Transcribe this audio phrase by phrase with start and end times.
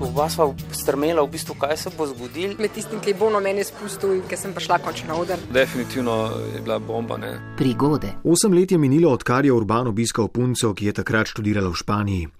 [0.00, 2.54] Oba sva strmela, v bistvu, kaj se bo zgodilo.
[2.58, 5.42] Med tistim, ki je bolno meni spustil in ki sem prišla končno na oder.
[5.52, 6.14] Definitivno
[6.54, 7.18] je bila bomba.
[7.20, 7.34] Ne?
[7.58, 8.14] Prigode.
[8.24, 12.30] Osem let je minilo, odkar je Urban obiskal punco, ki je takrat študirala v Španiji.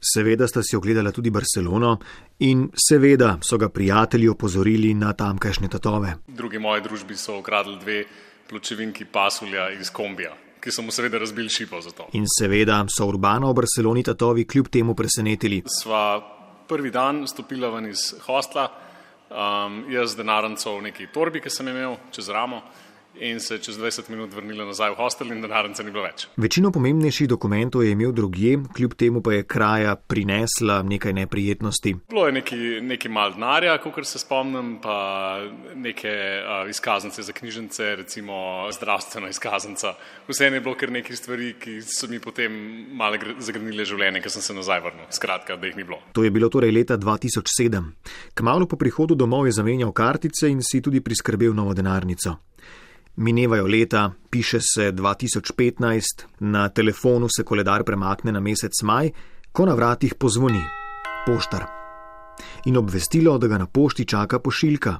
[0.00, 1.98] Seveda sta si ogledala tudi Barcelono
[2.38, 6.16] in seveda so ga prijatelji opozorili na tamkajšnje tatove.
[6.26, 8.04] Drugi moji družbi so ukradli dve
[8.48, 12.08] pločevinki pasulja iz kombija, ki so mu seveda razbili šipo za to.
[12.12, 15.62] In seveda so Urbano v Barceloni tatovi kljub temu presenetili.
[15.68, 16.31] Sva
[16.72, 18.70] prvi dan stopila ven iz hostla,
[19.28, 22.62] um, jaz z denarnico v neki torbi, ki sem imel čez ramo.
[23.20, 26.26] In se čez 20 minut vrnila nazaj v hostel, in denarnice ni bilo več.
[26.40, 31.94] Večino pomembnejših dokumentov je imel drugje, kljub temu pa je kraja prinesla nekaj neprijetnosti.
[32.08, 34.96] Bilo je neki, neki mal denarja, kot se spomnim, pa
[35.74, 39.94] neke uh, izkaznice za knjižnice, recimo zdravstvena izkaznica.
[40.28, 42.52] Vseeno je bilo kar nekaj stvari, ki so mi potem
[42.96, 45.10] malo zagrenile življenje, ker sem se nazaj vrnil.
[45.12, 46.00] Skratka, da jih ni bilo.
[46.16, 47.92] To je bilo torej leta 2007.
[48.34, 52.38] Kmalo po prihodu domov je zamenjal kartice in si tudi priskrbel novo denarnico.
[53.16, 56.00] Minevajo leta, piše se 2015,
[56.40, 59.10] na telefonu se koledar premakne na mesec maj,
[59.52, 60.62] ko na vratih pozvoni
[61.26, 61.66] poštar.
[62.64, 64.98] In obvestilo, da ga na pošti čaka pošiljka.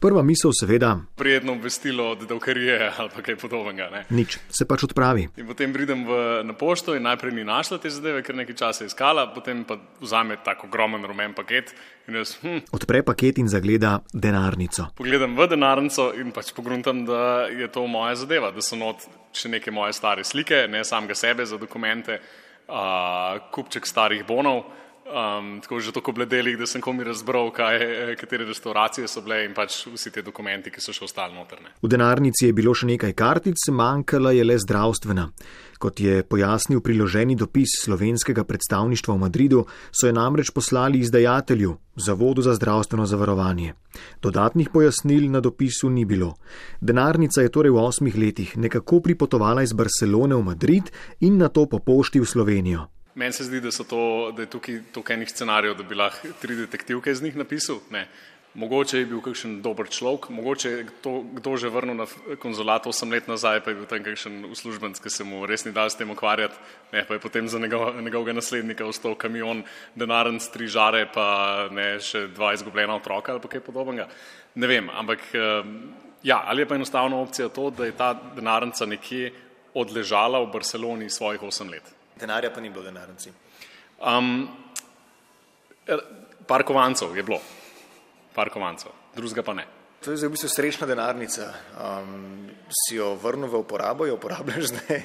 [0.00, 3.88] Prva misel, seveda, prijetno obvestilo od davkarije ali kaj podobnega.
[3.90, 4.04] Ne?
[4.10, 5.28] Nič, se pač odpravi.
[5.36, 8.84] In potem pridem v, na pošto in najprej ni našla te zadeve, ker nekaj časa
[8.84, 11.74] je iskala, potem pa vzame tako ogromen rumen paket.
[12.10, 12.64] Jaz, hm.
[12.74, 14.88] Odpre paket in zagleda denarnico.
[14.98, 19.52] Pogledam v denarnico in pač pogruntam, da je to moja zadeva, da so not še
[19.52, 22.18] neke moje stare slike, ne samega sebe za dokumente,
[22.66, 24.64] uh, kupček starih bonov.
[25.10, 27.80] Um, tako že tako bledelih, da sem komi razbral, kaj,
[28.20, 31.72] katere restauracije so bile in pač vsi ti dokumenti, ki so še ostali notrne.
[31.82, 35.24] V denarnici je bilo še nekaj kartic, manjkala je le zdravstvena.
[35.82, 42.46] Kot je pojasnil priloženi dopis slovenskega predstavništva v Madridu, so jo namreč poslali izdajatelju, Zavodu
[42.46, 43.74] za zdravstveno zavarovanje.
[44.22, 46.36] Dodatnih pojasnil na dopisu ni bilo.
[46.80, 51.66] Denarnica je torej v osmih letih nekako pripotovala iz Barcelone v Madrid in na to
[51.66, 52.86] po pošti v Slovenijo.
[53.20, 56.56] Meni se zdi, da, to, da je tukaj toliko enih scenarijev, da bi lahko tri
[56.56, 57.82] detektivke iz njih napisal.
[57.92, 58.06] Ne.
[58.54, 62.06] Mogoče je bil kakšen dober človek, mogoče je to, kdo že vrnil na
[62.42, 65.74] konzulat osem let nazaj, pa je bil tam kakšen uslužbenc, ki se mu res ni
[65.76, 66.56] dal s tem ukvarjati,
[66.96, 69.62] ne, pa je potem za njegov, njegovega naslednika ostal kamion,
[69.94, 74.08] denaren, tri žare, pa ne še dva izgubljena otroka ali kaj podobnega.
[74.56, 75.28] Ne vem, ampak
[76.24, 79.30] ja, ali je pa enostavna opcija to, da je ta denarnica nekje
[79.74, 81.99] odležala v Barceloni svojih osem let.
[82.20, 83.32] Denarja pa ni bilo denarnici.
[84.00, 84.48] Um,
[86.46, 87.40] par kovancov je bilo,
[88.34, 89.66] par kovancov, drugega pa ne.
[90.00, 91.52] To je zdaj v bistvu srečna denarnica.
[91.76, 95.04] Um, si jo vrnil v uporabo, jo uporabljaš zdaj?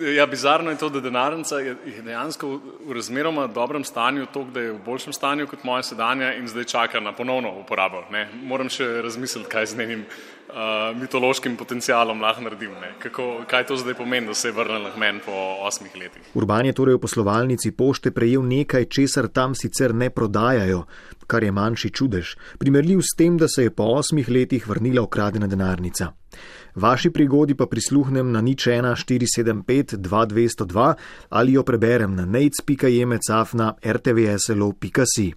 [0.00, 4.72] Ja, bizarno je to, da denarnica je dejansko v razmeroma dobrem stanju, to, da je
[4.72, 8.02] v boljšem stanju kot moja sedanja in zdaj čaka na ponovno uporabo.
[8.12, 8.28] Ne.
[8.42, 12.74] Moram še razmisliti, kaj z njenim uh, mitološkim potencialom lahko naredim.
[13.02, 15.32] Kako, kaj to zdaj pomeni, da se je vrnil k meni po
[15.64, 16.28] osmih letih.
[16.34, 20.84] Urban je torej v poslovalnici pošte prejel nekaj, česar tam sicer ne prodajajo,
[21.26, 25.46] kar je manjši čudež, primerljiv s tem, da se je po osmih letih vrnila ukradena
[25.46, 26.12] denarnica.
[26.74, 30.94] Vaši prigodi pa prisluhnem na nič 1 475 2202
[31.30, 35.36] ali jo preberem na neits.jemecaf na rtvslo.si.